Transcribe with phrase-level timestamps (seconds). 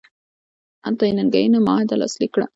[0.85, 2.45] هلته یې ننګینه معاهده لاسلیک کړه.